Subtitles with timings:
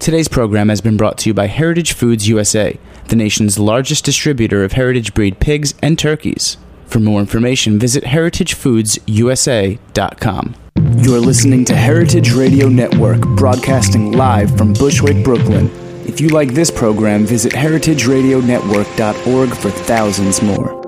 [0.00, 4.64] Today's program has been brought to you by Heritage Foods USA, the nation's largest distributor
[4.64, 6.56] of heritage breed pigs and turkeys.
[6.86, 10.54] For more information, visit heritagefoodsusa.com.
[10.96, 15.70] You're listening to Heritage Radio Network, broadcasting live from Bushwick, Brooklyn.
[16.06, 20.79] If you like this program, visit heritageradionetwork.org for thousands more.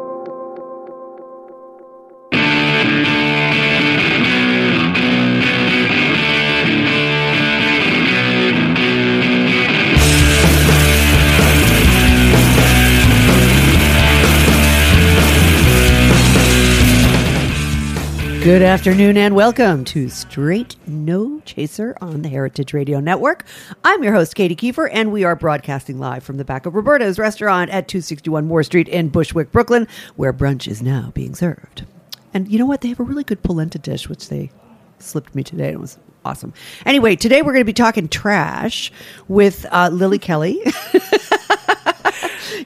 [18.45, 23.45] Good afternoon and welcome to Straight No Chaser on the Heritage Radio Network.
[23.85, 27.21] I'm your host, Katy Keiffer, and we are broadcasting live from the back of Roberta's
[27.21, 29.87] restaurant at 261 Moore Street in Bushwick, Brooklyn,
[30.17, 31.85] where brunch is now being served.
[32.35, 32.81] And you know what?
[32.81, 34.51] They have a really good polenta dish, which they
[34.99, 35.67] slipped me today.
[35.67, 36.53] And it was awesome.
[36.85, 38.91] Anyway, today we're going to be talking trash
[39.29, 40.61] with uh, Lily Kelly.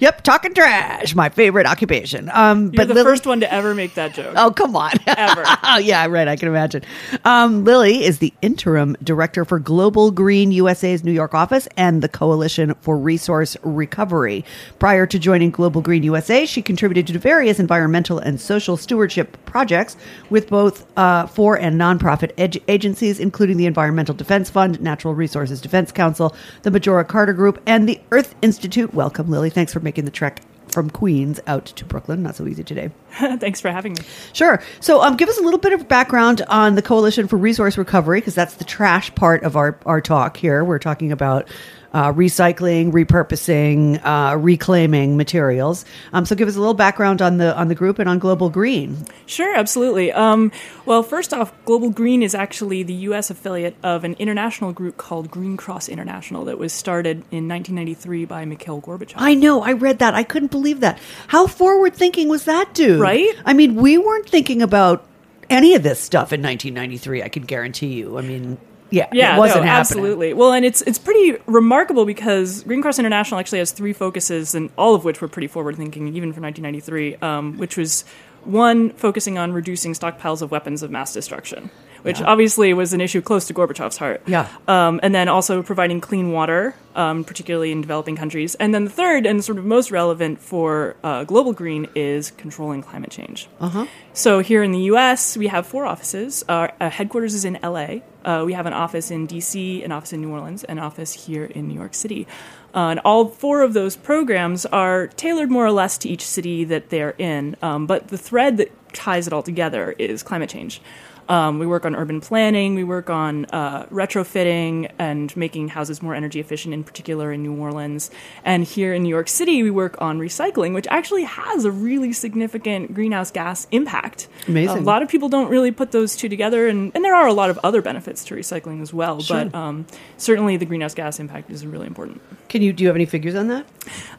[0.01, 2.31] yep, talking trash, my favorite occupation.
[2.33, 4.35] Um, You're but the Lily- first one to ever make that joke.
[4.37, 4.93] Oh, come on.
[5.07, 5.43] Ever.
[5.63, 6.29] oh, yeah, right.
[6.29, 6.83] I can imagine.
[7.25, 12.09] Um, Lily is the interim director for Global Green USA's New York office and the
[12.09, 14.45] Coalition for Resource Recovery.
[14.79, 19.97] Prior to joining Global Green USA, she contributed to various environmental and social stewardship projects
[20.31, 25.61] with both uh, for and nonprofit ed- agencies, including the Environmental Defense Fund, Natural Resources
[25.61, 28.93] Defense Council, the Majora Carter Group, and the Earth Institute.
[28.95, 29.51] Welcome, Lily.
[29.51, 32.23] Thanks for making the trek from Queens out to Brooklyn.
[32.23, 32.91] Not so easy today.
[33.13, 34.01] Thanks for having me.
[34.33, 34.63] Sure.
[34.81, 38.21] So, um, give us a little bit of background on the Coalition for Resource Recovery,
[38.21, 40.65] because that's the trash part of our, our talk here.
[40.65, 41.49] We're talking about
[41.93, 45.85] uh, recycling, repurposing, uh, reclaiming materials.
[46.13, 48.51] Um, so, give us a little background on the on the group and on Global
[48.51, 49.05] Green.
[49.27, 50.13] Sure, absolutely.
[50.13, 50.53] Um,
[50.85, 53.31] well, first off, Global Green is actually the U.S.
[53.31, 58.45] affiliate of an international group called Green Cross International that was started in 1993 by
[58.45, 59.15] Mikhail Gorbachev.
[59.17, 59.63] I know.
[59.63, 60.15] I read that.
[60.15, 60.99] I couldn't believe that.
[61.29, 63.01] How forward thinking was that, dude?
[63.01, 63.35] Right?
[63.45, 65.07] I mean, we weren't thinking about
[65.51, 67.23] any of this stuff in 1993.
[67.23, 68.19] I can guarantee you.
[68.19, 68.59] I mean,
[68.91, 70.33] yeah, yeah, it wasn't no, absolutely.
[70.33, 74.71] Well, and it's it's pretty remarkable because Green Cross International actually has three focuses, and
[74.77, 77.17] all of which were pretty forward thinking, even for 1993.
[77.17, 78.05] Um, which was
[78.45, 81.71] one focusing on reducing stockpiles of weapons of mass destruction,
[82.07, 84.23] which obviously was an issue close to Gorbachev's heart.
[84.27, 84.49] Yeah.
[84.69, 88.55] Um, and then also providing clean water, um, particularly in developing countries.
[88.55, 92.83] And then the third and sort of most relevant for uh, global green is controlling
[92.83, 93.49] climate change.
[93.61, 93.87] Uh-huh.
[94.13, 96.45] So here in the U.S., we have four offices.
[96.49, 98.03] Our uh, headquarters is in L.A.
[98.25, 101.45] Uh, we have an office in D.C., an office in New Orleans, an office here
[101.45, 102.27] in New York City.
[102.75, 106.65] Uh, and all four of those programs are tailored more or less to each city
[106.65, 107.57] that they're in.
[107.63, 110.81] Um, but the thread that ties it all together is climate change.
[111.29, 112.75] Um, we work on urban planning.
[112.75, 117.55] We work on uh, retrofitting and making houses more energy efficient, in particular in New
[117.55, 118.11] Orleans.
[118.45, 122.13] And here in New York City, we work on recycling, which actually has a really
[122.13, 124.29] significant greenhouse gas impact.
[124.47, 124.79] Amazing.
[124.79, 127.33] A lot of people don't really put those two together, and, and there are a
[127.33, 129.21] lot of other benefits to recycling as well.
[129.21, 129.47] sure.
[129.47, 129.87] But um,
[130.17, 132.21] certainly, the greenhouse gas impact is really important.
[132.49, 133.67] Can you do you have any figures on that?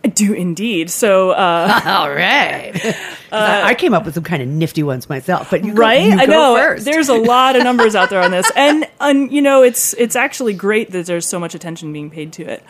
[0.03, 0.89] I do indeed.
[0.89, 1.31] So.
[1.31, 2.73] Uh, All right.
[3.31, 6.03] I, I came up with some kind of nifty ones myself, but you go- right?
[6.07, 6.55] you i know.
[6.55, 6.83] first.
[6.83, 8.51] there's a lot of numbers out there on this.
[8.57, 12.33] And and you know it's it's actually great that there's so much attention being paid
[12.33, 12.63] to it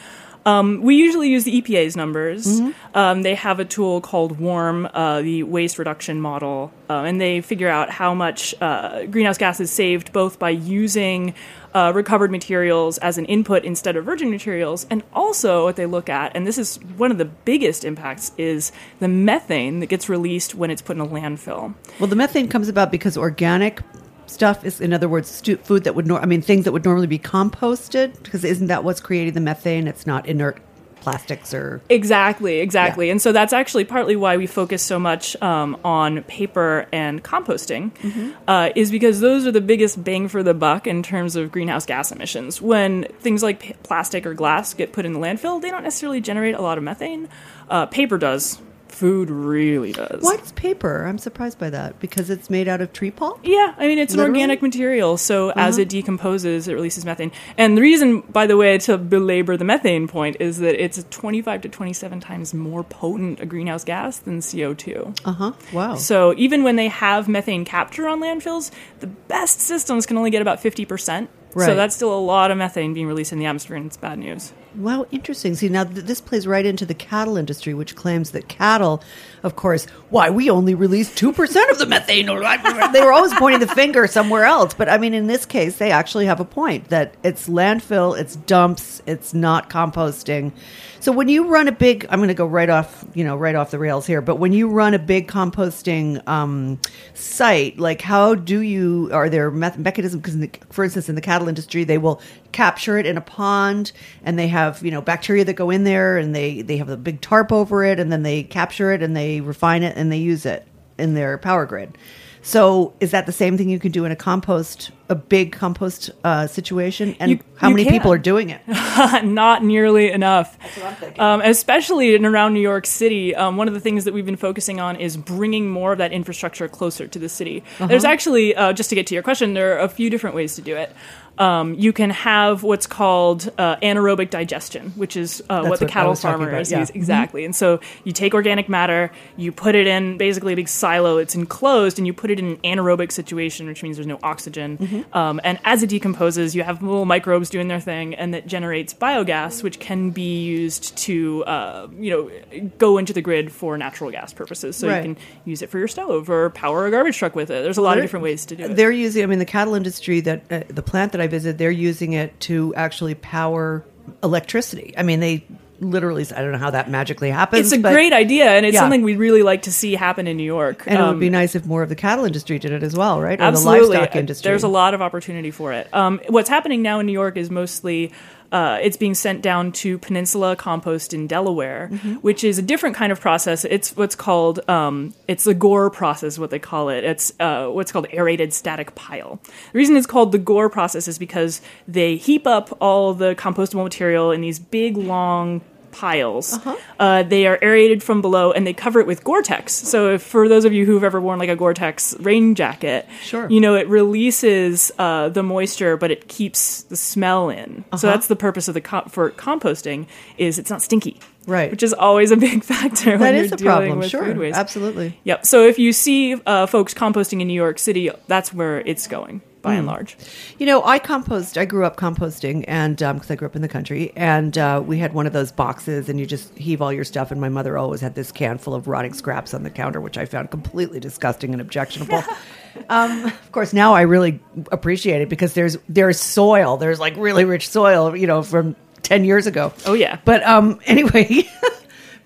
[0.48, 2.62] Um, we usually use the EPA's numbers.
[2.96, 7.42] Um, they have a tool called WARM, uh, the Waste Reduction Model, uh, and they
[7.42, 11.34] figure out how much uh, greenhouse gas is saved both by using
[11.74, 16.08] uh, recovered materials as an input instead of virgin materials, and also what they look
[16.08, 20.56] at, and this is one of the biggest impacts, is the methane that gets released
[20.56, 21.76] when it's put in a landfill.
[22.00, 23.82] Well, the methane comes about because organic
[24.28, 26.86] stuff is, in other words, stu- food that would, nor- I mean, things that would
[26.86, 28.22] normally be composted.
[28.24, 29.88] Because isn't that what's creating the methane?
[29.88, 30.60] It's not inert
[31.00, 33.06] plastics or Exactly, exactly.
[33.06, 33.12] Yeah.
[33.14, 37.92] And so that's actually partly why we focus so much um, on paper and composting,
[38.00, 38.32] Mm-hmm.
[38.48, 41.86] uh, is because those are the biggest bang for the buck in terms of greenhouse
[41.86, 42.62] gas emissions.
[42.62, 46.20] When things like p- plastic or glass get put in the landfill, they don't necessarily
[46.20, 47.30] generate a lot of methane.
[47.70, 48.60] Uh, paper does.
[48.98, 50.24] Food really does.
[50.24, 51.06] why does paper?
[51.06, 53.40] I'm surprised by that because it's made out of tree pulp.
[53.44, 55.60] Yeah, I mean it's an organic material, so Uh-huh.
[55.60, 57.32] as it decomposes, it releases methane.
[57.58, 61.62] And the reason, by the way, to belabor the methane point is that it's 25
[61.62, 65.16] to 27 times more potent a greenhouse gas than CO2.
[65.26, 65.52] Uh huh.
[65.72, 65.96] Wow.
[65.96, 70.42] So even when they have methane capture on landfills, the best systems can only get
[70.42, 71.28] about 50%.
[71.58, 71.66] Right.
[71.66, 74.20] So that's still a lot of methane being released in the atmosphere, and it's bad
[74.20, 74.54] news.
[74.76, 75.56] Wow, interesting.
[75.56, 79.02] See, now th- this plays right into the cattle industry, which claims that cattle,
[79.42, 82.28] of course, why we only release 2% of the methane.
[82.94, 84.76] They were always pointing the finger somewhere else.
[84.76, 88.36] But I mean, in this case, they actually have a point that it's landfill, it's
[88.36, 90.52] dumps, it's not composting.
[91.00, 93.54] So when you run a big, I'm going to go right off, you know, right
[93.54, 96.80] off the rails here, but when you run a big composting um,
[97.14, 100.24] site, like how do you, are there meth- mechanisms?
[100.24, 102.20] Because for instance, in the cattle industry, they will
[102.52, 103.92] capture it in a pond
[104.24, 106.98] and they have, you know, bacteria that go in there and they, they have a
[106.98, 110.18] big tarp over it and then they capture it and they refine it and they
[110.18, 110.68] use it
[110.98, 111.96] in their power grid.
[112.42, 116.12] So is that the same thing you can do in a compost, a big compost
[116.24, 117.16] uh, situation?
[117.20, 118.62] And You- how you many people are doing it?
[119.24, 120.58] Not nearly enough.
[120.78, 121.20] what I'm thinking.
[121.20, 124.36] Um, especially in around New York City, um, one of the things that we've been
[124.36, 127.64] focusing on is bringing more of that infrastructure closer to the city.
[127.80, 127.88] Uh-huh.
[127.88, 130.56] There's actually, uh, just to get to your question, there are a few different ways
[130.56, 130.96] to do it.
[131.40, 135.92] Um, you can have what's called uh, anaerobic digestion, which is uh, what the what
[135.92, 136.80] I cattle was talking farmer about, is yeah.
[136.80, 137.46] use- exactly.
[137.46, 141.18] And so you take organic matter, you put it in basically a big silo.
[141.18, 144.78] It's enclosed, and you put it in an anaerobic situation, which means there's no oxygen.
[144.80, 144.97] Mm-hmm.
[145.14, 148.94] Um, and as it decomposes, you have little microbes doing their thing, and that generates
[148.94, 154.12] biogas, which can be used to, uh, you know, go into the grid for natural
[154.12, 154.76] gas purposes.
[154.76, 154.98] So Right.
[155.06, 157.64] you can use it for your stove or power a garbage truck with it.
[157.64, 158.76] There's a lot of They're- different ways to do it.
[158.76, 159.24] They're using.
[159.24, 162.40] I mean, the cattle industry that uh, the plant that I visit, they're using it
[162.42, 163.84] to actually power
[164.24, 164.94] electricity.
[164.98, 165.44] I mean, they
[165.80, 166.26] literally.
[166.36, 167.72] I don't know how that magically happens.
[167.72, 168.82] It's a but- great idea, and it's Yeah.
[168.82, 170.84] something we'd really like to see happen in New York.
[170.88, 172.96] And it Um, would be nice if more of the cattle industry did it as
[172.96, 173.40] well, right?
[173.40, 173.88] Or Absolutely.
[173.90, 174.50] the livestock Uh, industry.
[174.50, 175.88] There's a lot of opportunity for it.
[175.94, 178.12] Um, what's happening now in New York is mostly
[178.52, 182.14] uh, it's being sent down to Peninsula Compost in Delaware, Mm-hmm.
[182.16, 183.66] which is a different kind of process.
[183.66, 187.04] It's what's called um, it's the Gore process, what they call it.
[187.04, 189.40] It's uh, what's called aerated static pile.
[189.72, 193.84] The reason it's called the Gore process is because they heap up all the compostable
[193.84, 195.62] material in these big long
[195.92, 196.54] piles.
[196.54, 196.76] Uh-huh.
[197.00, 199.74] Uh, they are aerated from below and they cover it with Gore-Tex.
[199.74, 203.50] So if, for those of you who've ever worn like a Gore-Tex rain jacket, Sure.
[203.50, 207.80] you know it releases uh, the moisture, but it keeps the smell in.
[207.88, 207.98] Uh-huh.
[207.98, 210.08] So that's the purpose of the co- for composting
[210.38, 211.72] is it's not stinky, Right.
[211.72, 213.12] Which is always a big factor.
[213.12, 214.00] when that you're is a problem.
[214.00, 214.58] with Sure, food waste.
[214.58, 215.18] absolutely.
[215.24, 215.46] Yep.
[215.46, 219.42] So if you see uh, folks composting in New York City, that's where it's going
[219.62, 219.80] by Hmm.
[219.80, 220.18] and large.
[220.60, 221.58] You know, I compost.
[221.58, 224.98] I grew up composting, and because I grew up in the country, and uh, we
[224.98, 227.32] had one of those boxes, and you just heave all your stuff.
[227.32, 230.18] And my mother always had this can full of rotting scraps on the counter, which
[230.18, 232.24] I found completely disgusting and objectionable.
[232.90, 234.40] um, of course, now I really
[234.72, 236.78] appreciate it because there's there's soil.
[236.78, 239.74] There's like really rich soil, you know, from ten years ago.
[239.86, 240.20] Oh, yeah.
[240.26, 241.44] But um, anyway.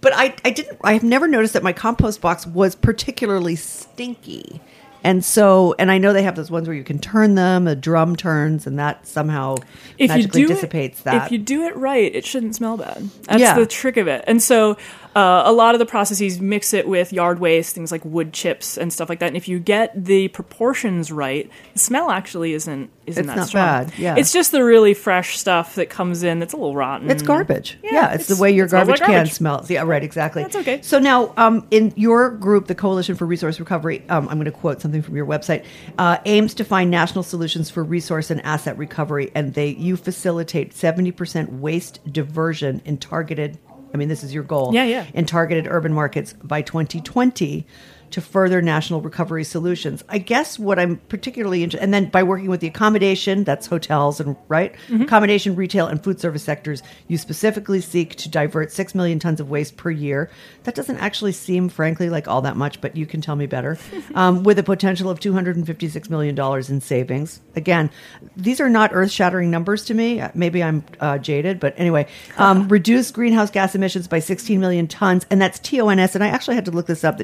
[0.01, 0.79] But I, I didn't.
[0.83, 4.59] I have never noticed that my compost box was particularly stinky,
[5.03, 7.67] and so, and I know they have those ones where you can turn them.
[7.67, 9.55] A drum turns, and that somehow
[9.97, 11.25] if you magically do dissipates it, that.
[11.25, 13.09] If you do it right, it shouldn't smell bad.
[13.23, 13.55] That's Yeah.
[13.55, 14.23] the trick of it.
[14.27, 14.77] And so,
[15.15, 18.77] uh, a lot of the processes mix it with yard waste, things like wood chips
[18.77, 19.27] and stuff like that.
[19.27, 23.47] And if you get the proportions right, the smell actually isn't isn't It's that not
[23.47, 23.65] strong.
[23.65, 24.15] bad, yeah.
[24.15, 27.09] it's just the really fresh stuff that comes in that's a little rotten.
[27.09, 27.77] It's garbage.
[27.83, 29.69] Yeah, Yeah, it's, it's- the way your it smells garbage, can smells.
[29.71, 30.43] Yeah, right, exactly.
[30.43, 30.81] That's okay.
[30.83, 34.51] So now, um, in your group, the Coalition for Resource Recovery, um, I'm going to
[34.51, 35.65] quote something from your website,
[35.97, 40.71] uh, aims to find national solutions for resource and asset recovery, and they you facilitate
[40.73, 43.57] 70% waste diversion in targeted.
[43.93, 44.73] I mean, this is your goal.
[44.73, 45.05] Yeah, yeah.
[45.13, 47.65] In targeted urban markets by 2020.
[48.11, 50.03] To further national recovery solutions.
[50.09, 54.19] I guess what I'm particularly interested, and then by working with the accommodation, that's hotels
[54.19, 59.19] and right accommodation, retail, and food service sectors, you specifically seek to divert six million
[59.19, 60.29] tons of waste per year.
[60.63, 63.77] That doesn't actually seem, frankly, like all that much, but you can tell me better.
[64.15, 67.41] um, with a potential of 256 million dollars in savings.
[67.55, 67.89] Again,
[68.35, 70.23] these are not earth-shattering numbers to me.
[70.33, 75.25] Maybe I'm uh, jaded, but anyway, um, reduce greenhouse gas emissions by 16 million tons,
[75.29, 76.15] and that's TONS.
[76.15, 77.19] And I actually had to look this up.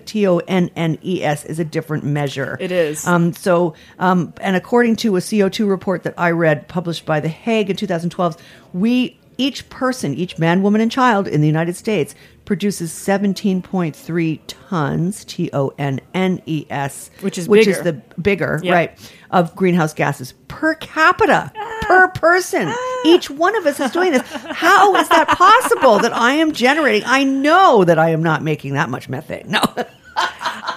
[0.78, 2.58] That TONNES is a different measure.
[2.60, 3.06] It is.
[3.08, 7.30] Um, so, um, and according to a CO2 report that I read published by The
[7.30, 8.38] Hague in 2012,
[8.74, 12.16] we each person, each man, woman, and child in the United States
[12.46, 18.60] produces 17.3 tons, T O N N E S, Which is which is the bigger,
[18.64, 18.74] Yep.
[18.74, 22.74] right, of greenhouse gases per capita, per person.
[23.06, 24.24] Each one of us is doing this.
[24.32, 27.04] How is that possible that I am generating?
[27.06, 29.46] I know that I am not making that much methane.
[29.50, 29.62] No.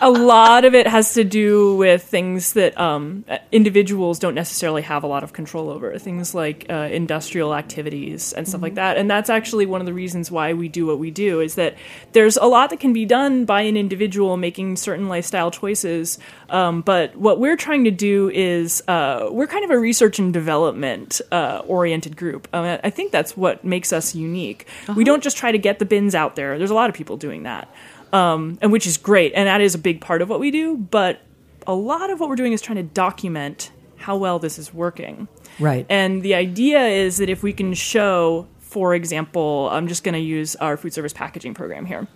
[0.00, 5.02] a lot of it has to do with things that um, individuals don't necessarily have
[5.02, 5.99] a lot of control over.
[5.99, 8.97] Things like uh, industrial activities and stuff like that.
[8.97, 11.76] And that's actually one of the reasons why we do what we do is that
[12.12, 16.19] there's a lot that can be done by an individual making certain lifestyle choices.
[16.49, 20.33] Um, but what we're trying to do is uh, we're kind of a research and
[20.33, 22.49] development uh, oriented group.
[22.52, 24.66] Um, I think that's what makes us unique.
[24.97, 26.59] We don't just try to get the bins out there.
[26.59, 27.69] There's a lot of people doing that
[28.12, 30.76] um, and which is great, and that is a big part of what we do.
[30.76, 31.20] But
[31.66, 35.28] a lot of what we're doing is trying to document how well this is working.
[35.58, 35.86] Right.
[35.88, 40.20] And the idea is that if we can show, for example, I'm just going to
[40.20, 42.08] use our food service packaging program here.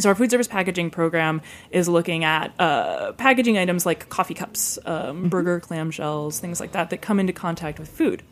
[0.00, 4.78] So our food service packaging program is looking at uh, packaging items like coffee cups,
[4.84, 8.22] um, burger clamshells, things like that that come into contact with food.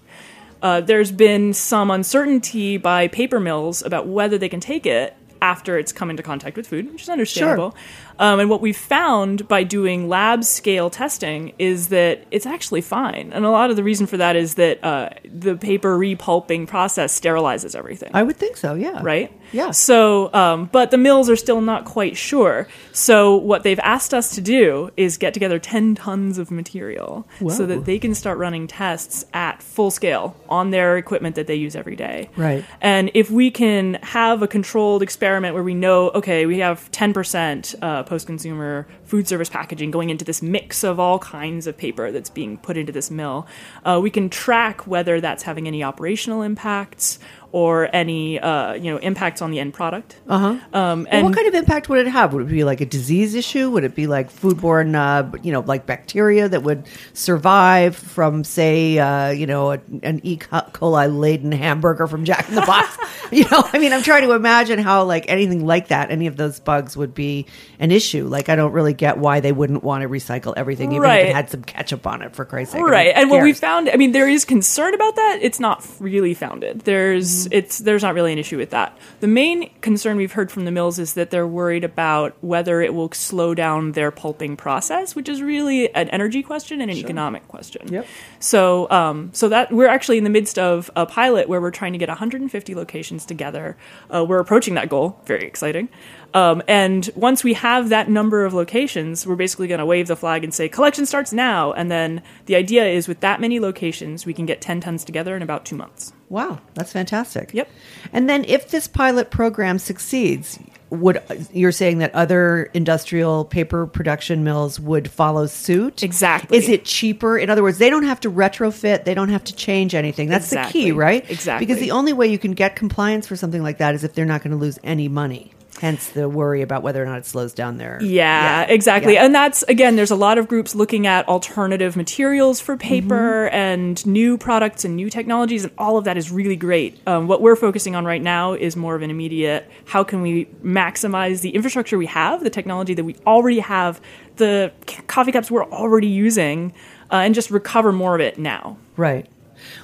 [0.61, 5.77] Uh, there's been some uncertainty by paper mills about whether they can take it after
[5.77, 7.75] it's come into contact with food, which is understandable.
[8.19, 13.33] Um, and what we've found by doing lab scale testing is that it's actually fine.
[13.33, 17.19] And a lot of the reason for that is that uh, the paper repulping process
[17.19, 19.01] sterilizes everything I would think so, yeah.
[19.03, 19.33] right?
[19.53, 19.71] Yeah.
[19.71, 22.69] So, um, but the mills are still not quite sure.
[22.93, 27.67] So, what they've asked us to do is get together 10 tons of material so
[27.67, 31.77] that they can start running tests at full scale on their equipment that they use
[31.77, 32.31] every day.
[32.37, 32.65] Right.
[32.81, 37.75] And if we can have a controlled experiment where we know, okay, we have 10%
[37.83, 42.11] uh, post consumer food service packaging going into this mix of all kinds of paper
[42.11, 43.47] that's being put into this mill,
[43.85, 47.19] uh, we can track whether that's having any operational impacts
[47.53, 50.17] or any uh, you know impacts on the end product.
[50.29, 50.47] Uh-huh.
[50.47, 52.33] Um, Well, and what kind of impact would it have?
[52.33, 53.71] Would it be like a disease issue?
[53.71, 58.99] Would it be like foodborne, uh, you know, like bacteria that would survive from, say,
[58.99, 60.37] uh, you know, a, an E.
[60.39, 62.97] coli laden hamburger from Jack in the Box?
[63.33, 66.37] you know, I mean, I'm trying to imagine how like anything like that, any of
[66.37, 67.47] those bugs would be
[67.79, 68.27] an issue.
[68.27, 71.35] Like, I don't really get why they wouldn't want to recycle everything, even if it
[71.35, 72.35] had some ketchup on it.
[72.35, 74.95] For Christ's sake, I mean, right and what we found i mean there is concern
[74.95, 78.97] about that it's not really founded there's It's there's not really an issue with that
[79.21, 82.95] the main concern we've heard from the mills is that they're worried about whether it
[82.95, 87.47] will slow down their pulping process which is really an energy question and an economic
[87.49, 88.07] question Yep.
[88.39, 91.93] so um so that we're actually in the midst of a pilot where we're trying
[91.93, 93.77] to get 150 locations together
[94.11, 95.89] uh, we're approaching that goal very exciting
[96.35, 100.17] um, and once we have that number of locations, we're basically going to wave the
[100.17, 101.73] flag and say collection starts now.
[101.73, 105.37] And then the idea is with that many locations, we can get 10 tons together
[105.37, 106.13] in about two months.
[106.33, 107.53] Wow, that's fantastic.
[107.53, 107.69] Yep.
[108.11, 110.59] And then if this pilot program succeeds,
[110.89, 111.23] would
[111.53, 116.03] you're saying that other industrial paper production mills would follow suit?
[116.03, 116.57] Exactly.
[116.57, 117.37] Is it cheaper?
[117.37, 120.31] In other words, they don't have to retrofit, they don't have to change anything.
[120.31, 121.23] That's the key, right?
[121.31, 121.67] Exactly.
[121.67, 124.25] Because the only way you can get compliance for something like that is if they're
[124.25, 125.53] not going to lose any money.
[125.83, 129.15] Hence the worry about whether or not it slows down their Yeah, exactly.
[129.15, 129.25] Yeah.
[129.25, 133.55] And that's, again, there's a lot of groups looking at alternative materials for paper Mm-hmm.
[133.57, 137.01] and new products and new technologies, and all of that is really great.
[137.09, 140.45] Um, what we're focusing on right now is more of an immediate how can we
[140.63, 144.01] maximize the infrastructure we have, the technology that we already have,
[144.37, 144.73] the
[145.09, 146.73] coffee cups we're already using,
[147.11, 148.77] uh, and just recover more of it now.
[148.97, 149.27] Right.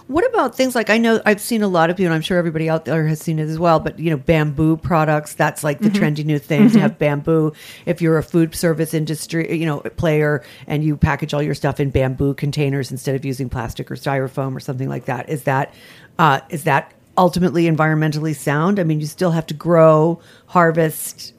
[0.07, 2.39] What about things like I know I've seen a lot of people, and I'm sure
[2.39, 3.81] everybody out there has seen it as well.
[3.81, 7.53] But you know, bamboo products that's like the trendy new thing to have bamboo.
[7.87, 11.81] If you're a food service industry, you know, player, and you package all your stuff
[11.81, 15.73] in bamboo containers instead of using plastic or styrofoam or something like that, is that
[16.19, 18.79] uh, is that ultimately environmentally sound?
[18.79, 21.35] I mean, you still have to grow, harvest.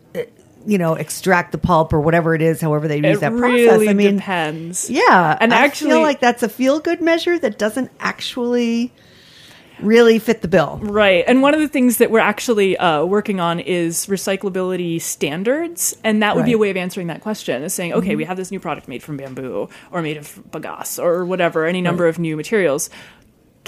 [0.66, 3.66] You know, extract the pulp or whatever it is, however they use it that really
[3.68, 3.88] process.
[3.89, 4.89] I mean, depends.
[4.89, 8.92] yeah, And I actually- feel like that's a feel good measure that doesn't actually.
[9.82, 10.78] really fit the bill.
[10.84, 11.24] Right.
[11.25, 15.96] And one of the things that we're actually uh, working on is recyclability standards.
[16.04, 18.36] And that would be a way of answering that question is saying, okay, we have
[18.36, 22.20] this new product made from bamboo or made of bagasse or whatever, any number of
[22.20, 22.89] new materials.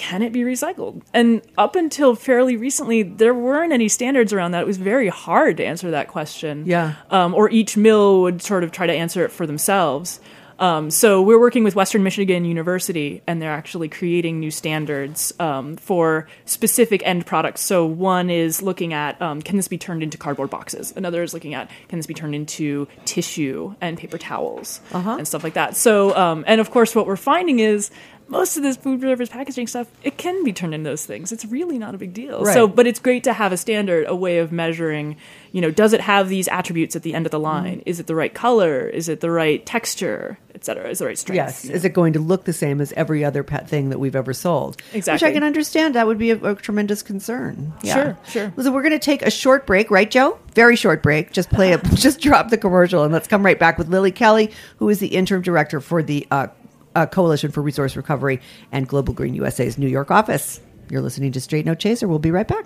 [0.01, 1.03] Can it be recycled?
[1.13, 4.61] And up until fairly recently, there weren't any standards around that.
[4.61, 6.65] It was very hard to answer that question.
[6.65, 6.95] Yeah.
[7.11, 10.19] Um, or each mill would sort of try to answer it for themselves.
[10.61, 15.75] Um, so we're working with Western Michigan University, and they're actually creating new standards um,
[15.75, 17.61] for specific end products.
[17.61, 20.93] So one is looking at um, can this be turned into cardboard boxes?
[20.95, 24.81] Another is looking at can this be turned into tissue and paper towels
[25.17, 25.75] and stuff like that.
[25.75, 27.89] So um, and of course, what we're finding is
[28.31, 31.31] most of this food service packaging stuff it can be turned into those things.
[31.31, 32.43] It's really not a big deal.
[32.43, 32.53] Right.
[32.53, 35.17] So, but it's great to have a standard, a way of measuring.
[35.51, 37.79] You know, does it have these attributes at the end of the line?
[37.79, 37.89] Mm-hmm.
[37.89, 38.87] Is it the right color?
[38.87, 40.89] Is it the right texture, et cetera?
[40.89, 41.35] Is it the right strength?
[41.35, 41.65] Yes.
[41.65, 41.75] you know?
[41.75, 44.33] Is it going to look the same as every other pet thing that we've ever
[44.33, 44.81] sold?
[44.93, 45.25] Exactly.
[45.25, 45.95] Which I can understand.
[45.95, 47.73] That would be a, a tremendous concern.
[47.83, 47.93] Yeah.
[47.93, 48.53] Sure, sure.
[48.63, 50.39] So we're going to take a short break, right, Joe?
[50.55, 51.33] Very short break.
[51.33, 51.83] Just play it.
[51.95, 55.07] just drop the commercial, and let's come right back with Lily Kelly, who is the
[55.07, 56.47] interim director for the uh,
[56.95, 60.61] uh, Coalition for Resource Recovery and Global Green USA's New York office.
[60.89, 62.07] You're listening to Straight No Chaser.
[62.07, 62.65] We'll be right back.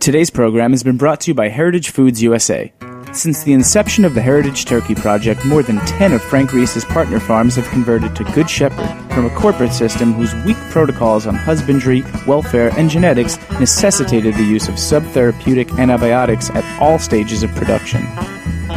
[0.00, 2.72] Today's program has been brought to you by Heritage Foods USA.
[3.12, 7.20] Since the inception of the Heritage Turkey Project, more than 10 of Frank Reese's partner
[7.20, 12.02] farms have converted to Good Shepherd from a corporate system whose weak protocols on husbandry,
[12.26, 18.02] welfare, and genetics necessitated the use of subtherapeutic antibiotics at all stages of production.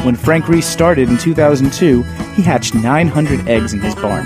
[0.04, 2.04] When Frank Reese started in 2002,
[2.36, 4.25] he hatched 900 eggs in his barn.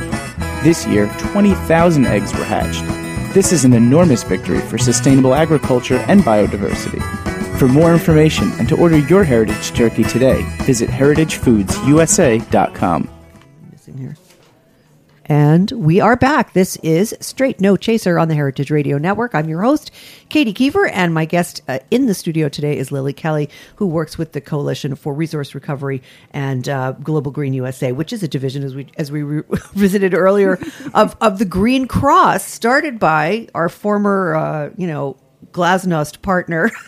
[0.64, 2.84] This year, 20,000 eggs were hatched.
[3.34, 7.02] This is an enormous victory for sustainable agriculture and biodiversity.
[7.60, 13.19] For more information and to order your heritage turkey today, visit heritagefoodsusa.com.
[15.30, 16.54] And we are back.
[16.54, 19.36] This is Straight No Chaser on the Heritage Radio Network.
[19.36, 19.92] I'm your host,
[20.30, 24.18] Katy Keiffer, and my guest uh, in the studio today is Lily Kelly, who works
[24.18, 28.64] with the Coalition for Resource Recovery and uh, Global Green USA, which is a division,
[28.64, 29.44] as we as we re-
[29.74, 30.58] visited earlier,
[30.96, 35.16] of of the Green Cross, started by our former, uh, you know,
[35.52, 36.72] Glasnost partner.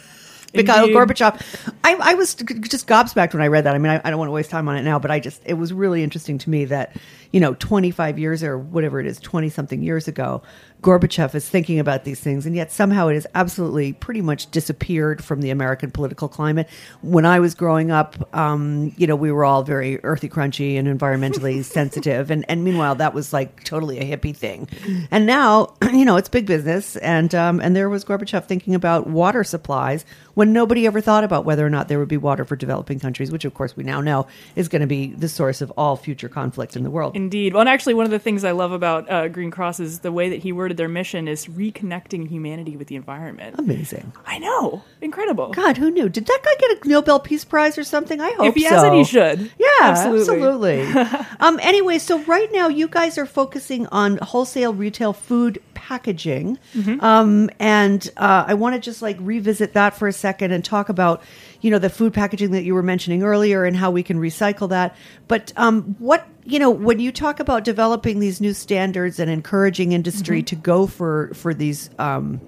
[0.53, 0.87] Mikhail.
[0.87, 1.73] Gorbachev.
[1.83, 3.75] I, I was just gobsmacked when I read that.
[3.75, 5.41] I mean, I, I don't want to waste time on it now, but I just,
[5.45, 6.95] it was really interesting to me that,
[7.31, 10.41] you know, 25 years or whatever it is, 20 something years ago,
[10.81, 15.23] Gorbachev is thinking about these things, and yet somehow it has absolutely pretty much disappeared
[15.23, 16.67] from the American political climate.
[17.01, 20.87] When I was growing up, um, you know, we were all very earthy, crunchy, and
[20.87, 24.67] environmentally sensitive, and, and meanwhile, that was like totally a hippie thing.
[25.11, 29.05] And now, you know, it's big business, and um, and there was Gorbachev thinking about
[29.05, 32.55] water supplies when nobody ever thought about whether or not there would be water for
[32.55, 35.69] developing countries, which of course we now know is going to be the source of
[35.77, 37.15] all future conflict in the world.
[37.15, 37.53] Indeed.
[37.53, 40.11] Well, and actually, one of the things I love about uh, Green Cross is the
[40.11, 43.55] way that he worded their mission is reconnecting humanity with the environment.
[43.59, 44.11] Amazing.
[44.25, 45.49] I know, incredible.
[45.51, 46.09] God, who knew?
[46.09, 48.19] Did that guy get a Nobel Peace Prize or something?
[48.21, 48.69] I hope if he so.
[48.69, 49.51] hasn't, he should.
[49.57, 50.81] Yeah, absolutely.
[50.81, 51.25] absolutely.
[51.39, 57.03] um, anyway, so right now you guys are focusing on wholesale retail food packaging, Mm-hmm.
[57.03, 60.89] um, and uh, I want to just like revisit that for a second and talk
[60.89, 61.21] about,
[61.59, 64.69] you know, the food packaging that you were mentioning earlier and how we can recycle
[64.69, 64.95] that.
[65.27, 69.93] But um, what you know, when you talk about developing these new standards and encouraging
[69.93, 70.45] industry Mm-hmm.
[70.45, 72.41] to go for for these um,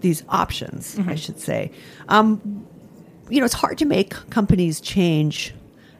[0.00, 1.10] these options, Mm-hmm.
[1.10, 1.70] I should say.
[2.08, 2.66] Um,
[3.30, 5.54] you know, it's hard to make companies change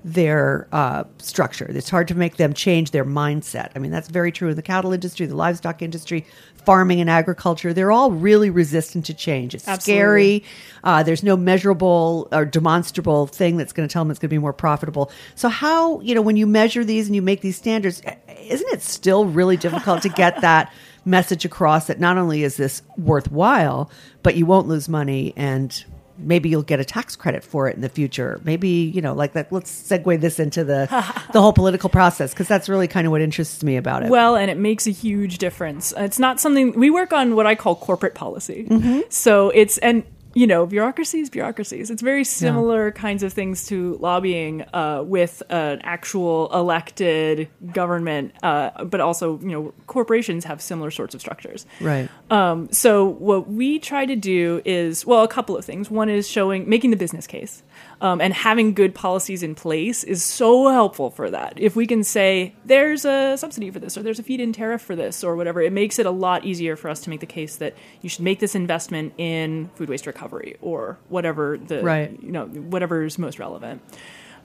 [0.07, 1.66] their uh, structure.
[1.69, 3.73] It's hard to make them change their mindset.
[3.75, 6.25] I mean, that's very true in the cattle industry, the livestock industry,
[6.64, 7.75] farming and agriculture.
[7.75, 9.53] They're all really resistant to change.
[9.53, 9.99] It's Absolutely.
[9.99, 10.45] scary.
[10.85, 14.35] Uh, there's no measurable or demonstrable thing that's going to tell them it's going to
[14.35, 15.11] be more profitable.
[15.35, 18.01] So, how, you know, when you measure these and you make these standards,
[18.38, 20.73] isn't it still really difficult to get that
[21.05, 23.90] message across that not only is this worthwhile,
[24.23, 25.85] but you won't lose money and
[26.19, 28.41] maybe you'll get a tax credit for it in the future.
[28.45, 30.87] Maybe, you know, like that let's segue this into the
[31.33, 34.11] the whole political process because that's really kind of what interests me about it.
[34.11, 35.93] Well, and it makes a huge difference.
[35.97, 38.67] It's not something we work on what I call corporate policy.
[38.69, 39.01] Mm-hmm.
[39.09, 40.05] So it's and
[40.37, 41.90] you know bureaucracies, bureaucracies.
[41.90, 48.85] It's very similar kinds of things to lobbying uh, with an actual elected government, uh,
[48.85, 51.64] but also you know corporations have similar sorts of structures.
[51.81, 52.11] right.
[52.31, 55.90] Um, so what we try to do is well a couple of things.
[55.90, 57.62] One is showing making the business case.
[57.99, 61.55] Um, and having good policies in place is so helpful for that.
[61.57, 64.95] If we can say there's a subsidy for this, or there's a feed-in tariff for
[64.95, 67.57] this, or whatever, it makes it a lot easier for us to make the case
[67.57, 72.15] that you should make this investment in food waste recovery or whatever the Right.
[72.23, 73.81] you know whatever is most relevant.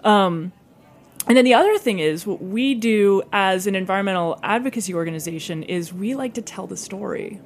[0.05, 0.53] Um,
[1.27, 5.93] and then the other thing is what we do as an environmental advocacy organization is
[5.93, 7.39] we like to tell the story.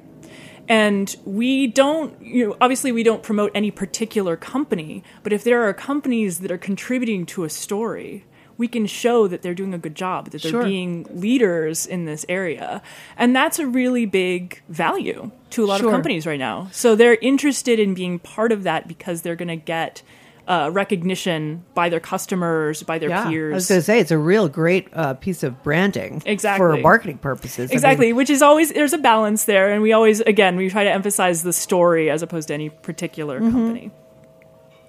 [0.68, 5.62] And we don't, you know, obviously we don't promote any particular company, but if there
[5.68, 8.24] are companies that are contributing to a story,
[8.58, 10.64] we can show that they're doing a good job, that they're Sure.
[10.64, 12.82] being leaders in this area.
[13.16, 15.88] And that's a really big value to a lot Sure.
[15.88, 16.68] of companies right now.
[16.72, 20.02] So they're interested in being part of that because they're going to get
[20.46, 23.52] uh, recognition by their customers, by their yeah, peers.
[23.52, 26.76] I was going to say it's a real great uh, piece of branding exactly for
[26.82, 27.70] marketing purposes.
[27.70, 30.70] I mean, Exactly, which is always there's a balance there, and we always again we
[30.70, 33.50] try to emphasize the story as opposed to any particular Mm-hmm.
[33.52, 33.90] company.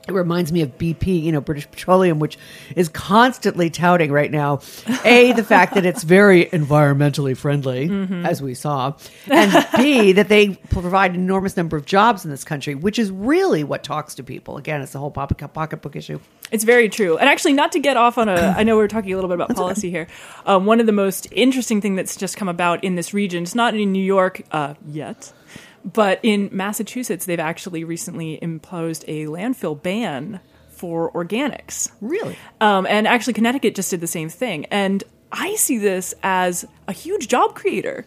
[0.07, 2.37] It reminds me of BP, you know, British Petroleum, which
[2.75, 4.61] is constantly touting right now,
[5.03, 8.25] A, the fact that it's very environmentally friendly, Mm-hmm.
[8.25, 8.93] as we saw,
[9.29, 13.11] and B, that they provide an enormous number of jobs in this country, which is
[13.11, 14.57] really what talks to people.
[14.57, 16.19] Again, it's the whole pocketbook issue.
[16.51, 17.17] It's very true.
[17.17, 19.35] And actually, not to get off on a, I know we're talking a little bit
[19.35, 20.07] about policy here.
[20.45, 23.55] Um, one of the most interesting thing that's just come about in this region, it's
[23.55, 25.33] not in New York uh, yet,
[25.93, 31.91] but in Massachusetts, they've actually recently imposed a landfill ban for organics.
[32.01, 32.37] Really?
[32.59, 34.65] Um, and actually, Connecticut just did the same thing.
[34.65, 38.05] And I see this as a huge job creator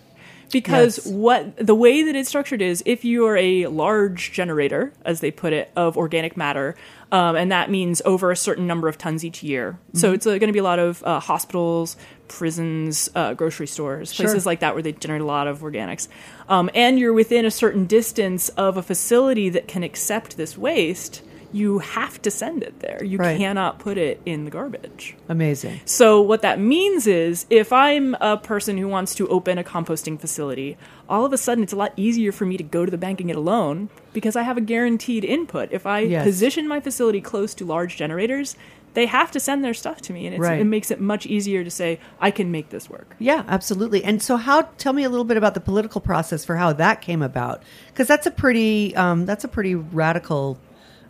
[0.53, 1.07] because Yes.
[1.07, 5.31] what the way that it's structured is if you are a large generator, as they
[5.31, 6.77] put it, of organic matter,
[7.13, 9.79] um, and that means over a certain number of tons each year.
[9.95, 11.97] So it's uh, going to be a lot of uh, hospitals,
[12.29, 14.25] prisons, uh, grocery stores, Sure.
[14.27, 16.07] places like that where they generate a lot of organics.
[16.49, 21.23] Um, and you're within a certain distance of a facility that can accept this waste.
[21.53, 23.03] You have to send it there.
[23.03, 23.37] You Right.
[23.39, 25.17] cannot put it in the garbage.
[25.29, 25.81] Amazing.
[25.85, 30.21] So what that means is if I'm a person who wants to open a composting
[30.21, 30.77] facility,
[31.09, 33.21] all of a sudden it's a lot easier for me to go to the bank
[33.21, 35.69] and get a loan because I have a guaranteed input.
[35.73, 36.25] If I Yes.
[36.25, 38.57] position my facility close to large generators,
[38.95, 40.61] they have to send their stuff to me and it's, Right.
[40.61, 43.15] it makes it much easier to say I can make this work.
[43.21, 44.03] Yeah, absolutely.
[44.03, 44.63] And so, how?
[44.79, 48.09] Tell me a little bit about the political process for how that came about, because
[48.09, 50.59] that's a pretty um, that's a pretty radical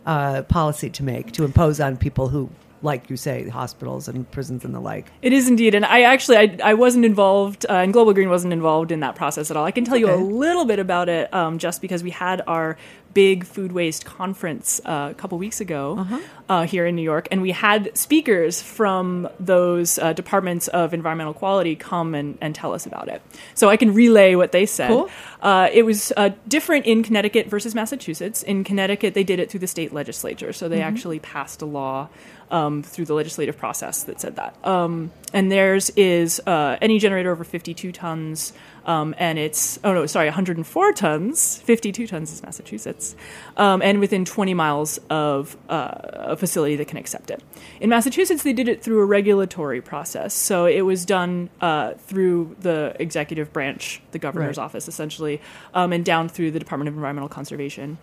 [0.05, 2.49] uh, policy to make to impose on people who,
[2.81, 5.07] like you say, hospitals and prisons and the like.
[5.21, 8.53] It is indeed, and I actually I, I wasn't involved, uh, and Global Green wasn't
[8.53, 9.65] involved in that process at all.
[9.65, 12.77] I can tell you a little bit about it, um, just because we had our
[13.13, 16.19] big food waste conference uh, a couple weeks ago Uh-huh.
[16.49, 21.33] uh, here in New York, and we had speakers from those uh, departments of environmental
[21.33, 23.21] quality come and, and tell us about it.
[23.55, 24.89] So I can relay what they said.
[24.89, 25.09] Cool.
[25.41, 28.43] Uh, it was uh, different in Connecticut versus Massachusetts.
[28.43, 30.87] In Connecticut, they did it through the state legislature, so they Mm-hmm.
[30.95, 32.07] actually passed a law
[32.49, 34.55] um, through the legislative process that said that.
[34.65, 38.51] Um, and theirs is uh, any generator over 52 tons,
[38.85, 41.57] um, and it's oh no, sorry, 104 tons.
[41.61, 43.15] 52 tons is Massachusetts,
[43.57, 45.91] um, and within 20 miles of uh,
[46.33, 47.41] a facility that can accept it.
[47.79, 52.55] In Massachusetts, they did it through a regulatory process, so it was done uh, through
[52.59, 54.63] the executive branch, the governor's Right.
[54.65, 55.41] office, essentially,
[55.73, 57.97] um, and down through the Department of Environmental Conservation.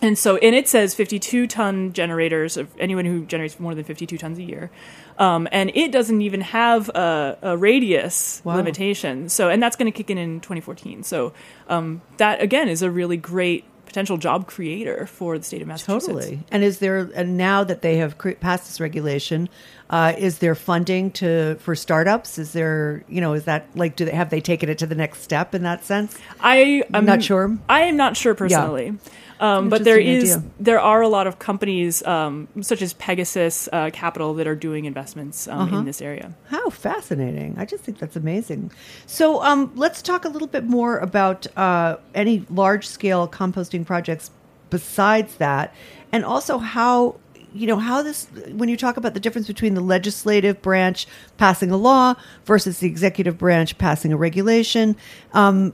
[0.00, 4.16] And so, and it says 52 ton generators of anyone who generates more than 52
[4.18, 4.70] tons a year.
[5.18, 8.56] Um, and it doesn't even have a, a radius Wow.
[8.56, 9.28] limitation.
[9.28, 11.02] So, and that's going to kick in in 2014.
[11.02, 11.32] So,
[11.68, 16.06] um, that again is a really great potential job creator for the state of Massachusetts.
[16.06, 16.40] Totally.
[16.52, 19.48] And is there and now that they have cre- passed this regulation,
[19.90, 22.38] uh, is there funding to for startups?
[22.38, 24.94] Is there you know is that like do they have they taken it to the
[24.94, 26.16] next step in that sense?
[26.38, 27.56] I am not sure.
[27.68, 28.94] I am not sure personally.
[29.40, 30.50] Um, but there is idea.
[30.58, 34.84] there are a lot of companies um, such as Pegasus uh, Capital that are doing
[34.84, 35.76] investments um, Uh-huh.
[35.78, 36.34] in this area.
[36.48, 37.54] How fascinating!
[37.58, 38.72] I just think that's amazing.
[39.06, 44.30] So, um, let's talk a little bit more about uh, any large-scale composting projects
[44.70, 45.72] besides that,
[46.12, 47.16] and also how
[47.54, 51.06] you know how this when you talk about the difference between the legislative branch
[51.38, 54.96] passing a law versus the executive branch passing a regulation.
[55.32, 55.72] Um,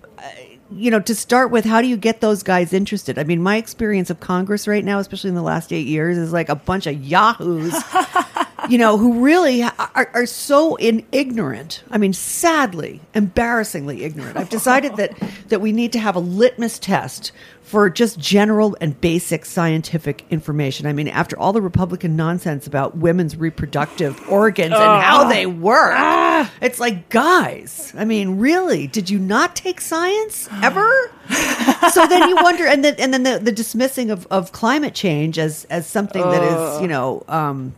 [0.77, 3.19] you know, to start with, how do you get those guys interested?
[3.19, 6.33] I mean, my experience of Congress right now, especially in the last eight years, is
[6.33, 7.73] like a bunch of yahoos
[8.69, 11.83] you know, who really are, are so in ignorant.
[11.91, 14.37] I mean, sadly, embarrassingly ignorant.
[14.37, 15.17] I've decided that
[15.49, 20.87] that we need to have a litmus test for just general and basic scientific information.
[20.87, 25.97] I mean, after all the Republican nonsense about women's reproductive organs and how they work,
[26.61, 30.89] it's like, guys, I mean, really, did you not take science ever?
[31.91, 35.39] so then you wonder, and then and then the, the dismissing of, of climate change
[35.39, 37.25] as as something that is, you know.
[37.29, 37.75] Um,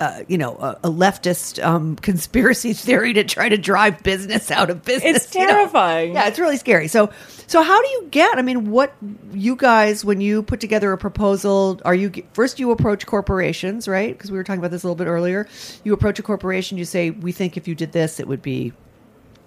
[0.00, 4.70] uh, you know, a, a leftist um, conspiracy theory to try to drive business out
[4.70, 5.24] of business.
[5.24, 5.52] It's you know?
[5.52, 6.14] terrifying.
[6.14, 6.88] Yeah, it's really scary.
[6.88, 7.10] So,
[7.46, 8.38] so how do you get?
[8.38, 8.94] I mean, what
[9.32, 11.80] you guys when you put together a proposal?
[11.84, 14.16] Are you first you approach corporations, right?
[14.16, 15.48] Because we were talking about this a little bit earlier.
[15.84, 16.78] You approach a corporation.
[16.78, 18.72] You say, "We think if you did this, it would be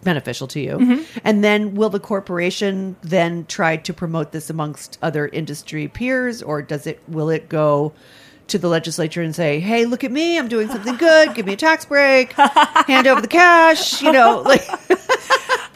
[0.04, 0.78] beneficial to you.
[0.78, 1.20] Mm-hmm.
[1.24, 6.62] And then will the corporation then try to promote this amongst other industry peers or
[6.62, 7.94] does it will it go
[8.50, 10.38] to the legislature and say, "Hey, look at me.
[10.38, 11.34] I'm doing something good.
[11.36, 12.34] Give me a tax break.
[12.34, 14.68] Hand over the cash." You know, like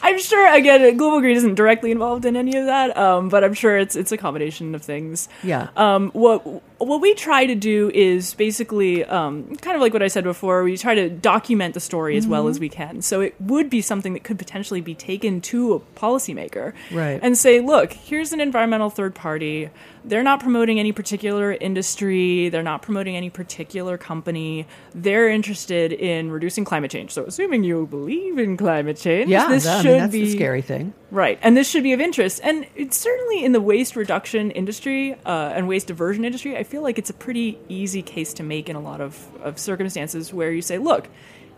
[0.02, 3.54] I'm sure again, Global Green isn't directly involved in any of that, um, but I'm
[3.54, 5.28] sure it's it's a combination of things.
[5.42, 5.68] Yeah.
[5.76, 6.44] Um, what
[6.86, 10.62] what we try to do is basically um, kind of like what I said before.
[10.62, 12.30] We try to document the story as Mm-hmm.
[12.32, 13.02] well as we can.
[13.02, 17.20] So it would be something that could potentially be taken to a policymaker, Right.
[17.22, 19.70] And say, look, here's an environmental third party.
[20.06, 22.48] They're not promoting any particular industry.
[22.50, 24.66] They're not promoting any particular company.
[24.94, 27.10] They're interested in reducing climate change.
[27.12, 30.60] So, assuming you believe in climate change, yeah, this I mean, that's be the scary
[30.62, 30.92] thing.
[31.10, 32.40] Right, and this should be of interest.
[32.42, 36.82] And it's certainly in the waste reduction industry uh, and waste diversion industry, I feel
[36.82, 40.50] like it's a pretty easy case to make in a lot of, of circumstances where
[40.50, 41.06] you say, look,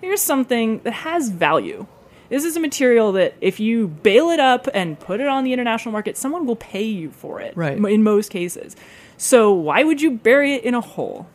[0.02, 1.87] here's something that has value.
[2.29, 5.55] This is a material that if you bail it up and put it on the
[5.55, 7.57] international market, someone will pay you for it.
[7.57, 7.79] Right.
[7.79, 8.76] In most cases.
[9.16, 11.26] So why would you bury it in a hole?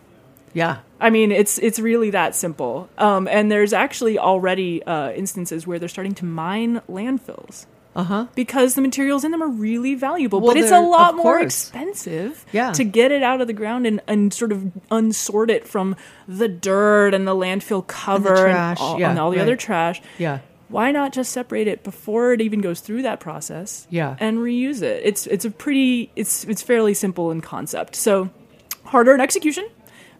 [0.54, 0.82] Yeah.
[1.00, 2.88] I mean, it's it's really that simple.
[3.00, 7.66] Um, and there's actually already uh, instances where they're starting to mine landfills.
[7.94, 8.28] Uh-huh.
[8.36, 11.44] Because the materials in them are really valuable, Well, but it's a lot more course.
[11.70, 12.72] expensive Yeah.
[12.72, 15.96] to get it out of the ground and, and sort of unsort it from
[16.28, 19.44] the dirt and the landfill cover trash, all, yeah, and all the right.
[19.44, 20.02] other trash.
[20.18, 20.40] Yeah.
[20.70, 23.86] Why not just separate it before it even goes through that process?
[23.90, 24.16] Yeah.
[24.22, 25.02] And reuse it.
[25.04, 27.98] It's it's a pretty it's it's fairly simple in concept.
[27.98, 28.30] So
[28.86, 29.68] harder in execution,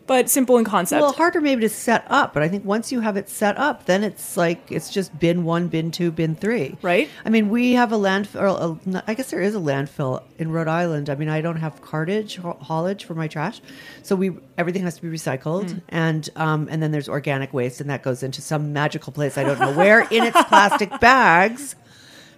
[0.08, 1.02] but simple in concept.
[1.02, 3.86] Well, harder maybe to set up, but I think once you have it set up,
[3.86, 6.76] then it's like it's just bin one, bin two, bin three.
[6.82, 7.10] Right.
[7.26, 8.80] I mean, we have a landfill.
[8.96, 11.10] a- I guess there is a landfill in Rhode Island.
[11.10, 13.62] I mean, I don't have cartage haulage for my trash,
[14.04, 17.90] so we everything has to be recycled, and um, and then there's organic waste, and
[17.90, 21.76] that goes into some magical place I don't know where in its plastic bags,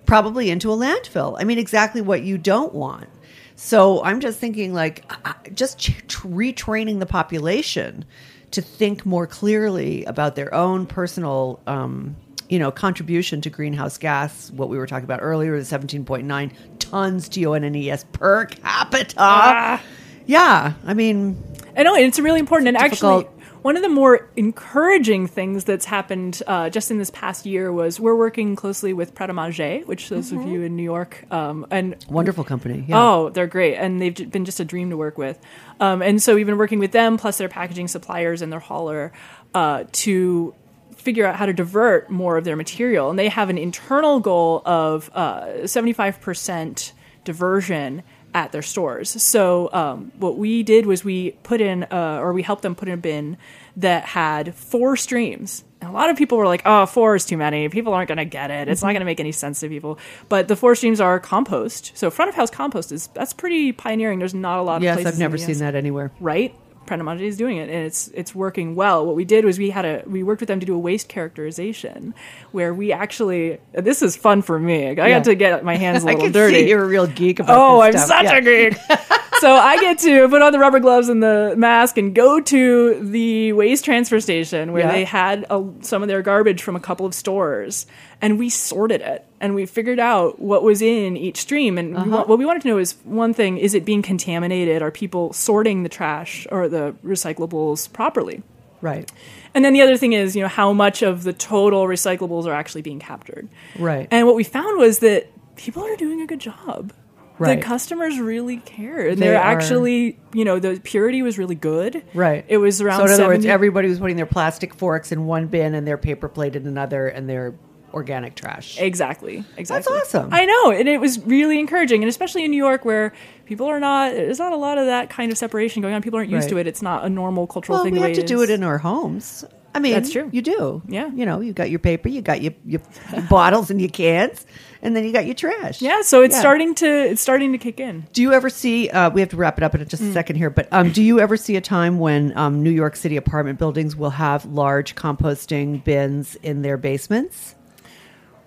[0.05, 1.37] probably into a landfill.
[1.39, 3.07] I mean, exactly what you don't want.
[3.55, 5.05] So I'm just thinking, like,
[5.53, 8.05] just retraining the population
[8.51, 12.15] to think more clearly about their own personal, um,
[12.49, 14.51] you know, contribution to greenhouse gas.
[14.51, 19.81] What we were talking about earlier, the 17.9 tons to TONNES per capita.
[20.25, 21.41] Yeah, I mean,
[21.75, 22.69] I know, and it's really important.
[22.69, 23.27] And actually,
[23.63, 27.99] one of the more encouraging things that's happened uh, just in this past year was
[27.99, 31.65] we're working closely with Pret a Manger, which those of you in New York, um,
[31.71, 32.83] and wonderful company.
[32.87, 33.01] Yeah.
[33.01, 35.39] Oh, they're great, and they've been just a dream to work with.
[35.79, 39.13] Um, and so we've been working with them, plus their packaging suppliers and their hauler,
[39.53, 40.53] uh, to
[40.95, 43.09] figure out how to divert more of their material.
[43.09, 49.09] And they have an internal goal of uh, seventy-five percent diversion at their stores.
[49.21, 52.87] So um, what we did was we put in, uh, or we helped them put
[52.87, 53.37] in a bin
[53.77, 55.63] that had four streams.
[55.81, 57.67] And a lot of people were like, "Oh, four is too many.
[57.69, 58.69] People aren't going to get it.
[58.69, 61.91] It's not going to make any sense to people." But the four streams are compost.
[61.95, 64.19] So front of house compost is that's pretty pioneering.
[64.19, 66.11] There's not a lot of yes, places I've never seen US that anywhere.
[66.19, 66.55] right?
[66.89, 69.05] A is doing it, and it's it's working well.
[69.05, 71.07] What we did was we had a we worked with them to do a waste
[71.09, 72.13] characterization,
[72.51, 74.87] where we actually this is fun for me.
[74.87, 75.09] I Yeah.
[75.09, 76.59] got to get my hands a little can dirty.
[76.61, 77.57] you're a real geek about.
[77.59, 78.07] Oh, I'm stuff.
[78.07, 78.35] such Yeah.
[78.37, 78.77] a geek.
[79.39, 82.99] so I get to put on the rubber gloves and the mask and go to
[83.09, 84.91] the waste transfer station where Yeah.
[84.91, 87.85] they had a, some of their garbage from a couple of stores,
[88.23, 91.77] and we sorted it and we figured out what was in each stream.
[91.77, 92.05] And Uh-huh.
[92.05, 94.81] we what we wanted to know is one thing: is it being contaminated?
[94.81, 98.41] Are people sorting the trash or the recyclables properly?
[98.81, 99.09] Right.
[99.53, 102.53] And then the other thing is, you know, how much of the total recyclables are
[102.53, 103.47] actually being captured.
[103.77, 104.07] Right.
[104.11, 106.91] And what we found was that people are doing a good job.
[107.39, 107.59] Right.
[107.59, 109.15] The customers really care.
[109.15, 112.03] They they're are- actually, you know, the purity was really good.
[112.13, 112.45] Right.
[112.47, 115.47] It was around So in other words, everybody was putting their plastic forks in one
[115.47, 117.53] bin and their paper plate in another, and their
[117.93, 118.79] organic trash.
[118.79, 119.43] Exactly.
[119.57, 119.93] Exactly.
[119.93, 120.29] That's awesome.
[120.33, 123.13] I know, and it was really encouraging, and especially in New York, where
[123.45, 124.11] people are not.
[124.13, 126.01] There's not a lot of that kind of separation going on.
[126.01, 126.49] People aren't used Right.
[126.51, 126.67] to it.
[126.67, 127.93] It's not a normal cultural well, thing.
[127.93, 129.45] we have to do it in our homes.
[129.75, 130.29] I mean, That's true.
[130.31, 130.83] You do.
[130.87, 131.09] Yeah.
[131.15, 132.79] You know, you got your paper, you got your, your
[133.29, 134.45] bottles and your cans,
[134.83, 135.81] and then you got your trash.
[135.81, 136.41] Yeah, so it's Yeah.
[136.41, 138.05] starting to it's starting to kick in.
[138.13, 138.89] Do you ever see?
[138.91, 140.13] Uh, we have to wrap it up in just a Mm.
[140.13, 143.17] second here, but um, do you ever see a time when um, New York City
[143.17, 147.55] apartment buildings will have large composting bins in their basements?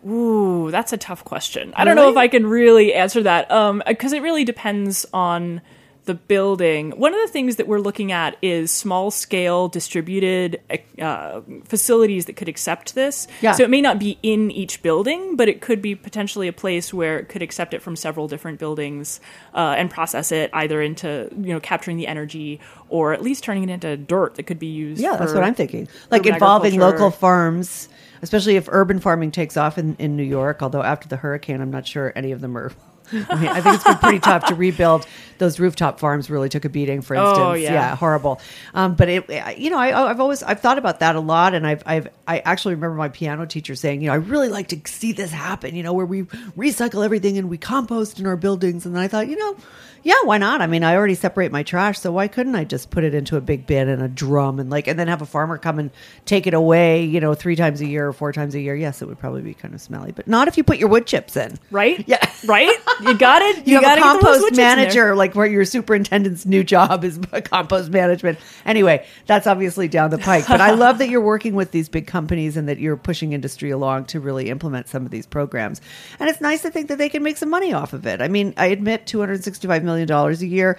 [0.06, 1.72] Ooh, that's a tough question.
[1.76, 5.60] I don't know if I can really answer that um because it really depends on
[6.06, 6.92] the building.
[6.92, 10.60] One of the things that we're looking at is small scale distributed
[11.00, 13.28] uh, facilities that could accept this.
[13.40, 13.52] Yeah.
[13.52, 16.94] So it may not be in each building, but it could be potentially a place
[16.94, 19.20] where it could accept it from several different buildings
[19.52, 23.64] uh, and process it either into you know capturing the energy or at least turning
[23.64, 25.00] it into dirt that could be used.
[25.00, 25.88] Yeah, that's what I'm thinking.
[26.10, 27.88] Like involving local farms,
[28.26, 30.60] especially if urban farming takes off in, in New York.
[30.60, 32.72] Although after the hurricane, I'm not sure any of them are.
[33.12, 35.06] I mean, I think it's been pretty tough to rebuild.
[35.38, 37.38] Those rooftop farms really took a beating, for instance.
[37.38, 37.94] Oh, yeah.
[37.94, 38.40] horrible.
[38.74, 41.64] Um, but it, you know, I, I've always I've thought about that a lot, and
[41.64, 44.80] I've I've I actually remember my piano teacher saying, you know, I really like to
[44.86, 45.76] see this happen.
[45.76, 48.86] You know, where we recycle everything and we compost in our buildings.
[48.86, 49.56] And I thought, you know,
[50.02, 50.60] yeah, why not?
[50.60, 53.36] I mean, I already separate my trash, so why couldn't I just put it into
[53.36, 55.90] a big bin and a drum and like, and then have a farmer come and
[56.24, 58.74] take it away, you know, three times a year or four times a year?
[58.74, 61.06] Yes, it would probably be kind of smelly, but not if you put your wood
[61.06, 61.58] chips in.
[61.70, 62.04] Right?
[62.06, 62.24] Yeah.
[62.46, 62.70] Right?
[63.00, 63.56] You got it.
[63.66, 64.76] You, have gotta a compost wood chips in there.
[64.76, 68.38] manager, like where your superintendent's new job is compost management.
[68.64, 70.46] Anyway, that's obviously down the pike.
[70.46, 73.70] But I love that you're working with these big companies and that you're pushing industry
[73.70, 75.80] along to really implement some of these programs.
[76.20, 78.20] And it's nice to think that they can make some money off of it.
[78.20, 80.78] I mean, I admit $265 million dollars a year.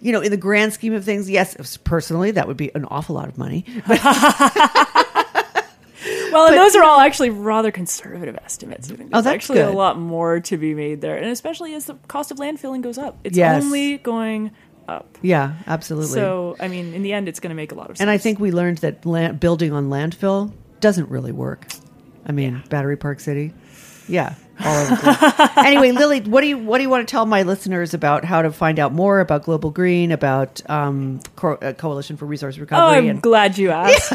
[0.00, 3.14] You know, in the grand scheme of things, yes, personally, that would be an awful
[3.16, 3.64] lot of money.
[3.86, 4.02] But
[6.32, 8.90] Well, and those are all actually rather conservative estimates.
[8.90, 9.68] I think Oh, there's that's actually good.
[9.74, 12.98] a lot more to be made there, and especially as the cost of landfilling goes
[12.98, 13.64] up, it's Yes.
[13.64, 14.52] only going
[14.86, 15.18] up.
[15.22, 16.10] yeah, absolutely.
[16.14, 18.00] So, I mean, in the end, it's going to make a lot of sense.
[18.02, 21.66] And I think we learned that land, building on landfill doesn't really work.
[22.26, 23.52] I mean, Battery Park City,
[24.06, 24.34] yeah.
[24.64, 25.50] All over the place.
[25.66, 28.42] anyway, Lily, what do you what do you want to tell my listeners about how
[28.42, 33.06] to find out more about Global Green, about um, Co- uh, Coalition for Resource Recovery?
[33.06, 34.12] Oh, I'm glad you asked.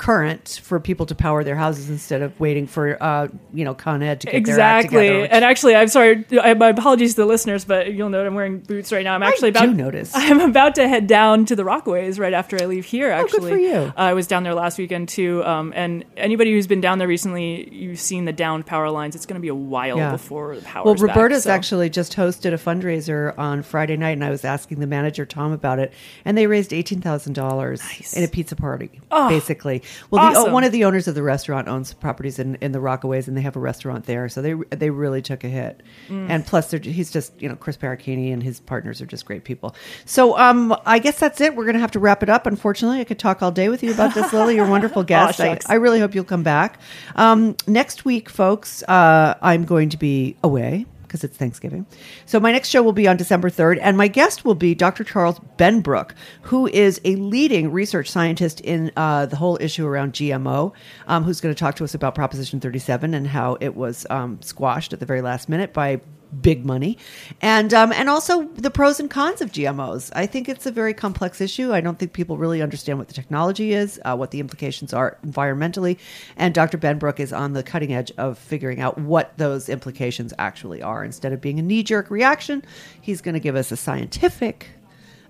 [0.02, 4.02] current for people to power their houses instead of waiting for, uh, you know, Con
[4.02, 5.22] Ed to get their act exactly together.
[5.22, 8.34] which- and actually i'm sorry I, my apologies to the listeners but you'll note i'm
[8.34, 10.12] wearing boots right now i'm actually I about do notice.
[10.16, 13.36] i'm about to head down to the rockaways right after i leave here Oh, good
[13.36, 13.94] actually for you.
[13.96, 17.72] i was down there last weekend too um, and anybody who's been down there recently
[17.74, 20.12] you've seen the downed power lines it's going to be a while Yeah.
[20.12, 24.30] before the power Well, Roberta's actually just hosted a fundraiser on Friday night, and I
[24.32, 25.94] was asking the manager Tom about it,
[26.26, 28.14] and they raised eighteen thousand dollars Nice.
[28.14, 28.90] in a pizza party,
[29.30, 29.84] basically.
[30.10, 30.54] Well, the, oh, awesome.
[30.54, 33.42] one of the owners of the restaurant owns properties in, in the Rockaways, and they
[33.42, 35.82] have a restaurant there, so they they really took a hit.
[36.08, 36.30] Mm.
[36.30, 39.44] And plus, they're, he's just you know Chris Parachini and his partners are just great
[39.44, 39.76] people.
[40.06, 41.56] So, um, I guess that's it.
[41.56, 42.46] We're going to have to wrap it up.
[42.46, 44.56] Unfortunately, I could talk all day with you about this, Lily.
[44.56, 45.40] You're a wonderful guest.
[45.40, 45.60] I.
[45.68, 46.80] I really hope you'll come back.
[47.16, 51.86] Um, next week, folks, uh, I'm going to be away because it's Thanksgiving.
[52.26, 55.04] So my next show will be on December 3rd, and my guest will be Dr.
[55.04, 56.12] Charles Benbrook,
[56.44, 60.72] who is a leading research scientist in uh, the whole issue around GMO,
[61.08, 64.42] um, who's going to talk to us about Proposition 37 and how it was um,
[64.42, 66.00] squashed at the very last minute by
[66.42, 66.98] big money,
[67.42, 70.12] and um, and also the pros and cons of GMOs.
[70.16, 71.74] I think it's a very complex issue.
[71.74, 75.18] I don't think people really understand what the technology is, uh, what the implications are
[75.26, 75.98] environmentally,
[76.38, 76.78] and Dr.
[76.78, 81.04] Benbrook is on the cutting edge of figuring out what those implications actually are.
[81.04, 82.64] Instead of being a knee jerk reaction,
[83.02, 84.70] he's going to give us a scientific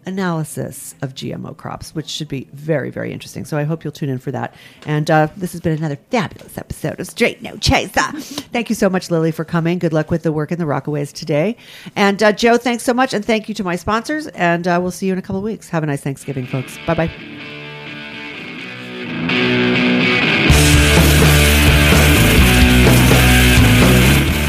[0.06, 3.46] analysis of GMO crops, which should be very, very interesting.
[3.46, 4.54] So I hope you'll tune in for that.
[4.86, 8.12] And uh, this has been another fabulous episode of Straight No Chaser.
[8.52, 9.80] thank you so much, Lily, for coming.
[9.80, 11.58] Good luck with the work in the Rockaways today.
[11.96, 13.14] And uh, Joe, thanks so much.
[13.14, 14.28] And thank you to my sponsors.
[14.28, 15.70] And uh, we'll see you in a couple of weeks.
[15.70, 16.78] Have a nice Thanksgiving, folks.
[16.86, 17.12] Bye bye.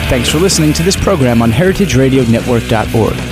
[0.09, 3.32] Thanks for listening to this program on heritageradionetwork.org.